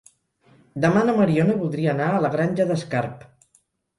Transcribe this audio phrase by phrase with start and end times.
[0.85, 3.23] Demà na Mariona voldria anar a la Granja d'Escarp.